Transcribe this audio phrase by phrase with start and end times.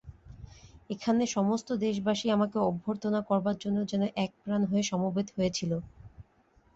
[0.89, 5.71] এখানে সমস্ত দেশবাসী আমাকে অভ্যর্থনা করবার জন্য যেন একপ্রাণ হয়ে সমবেত হয়েছিল।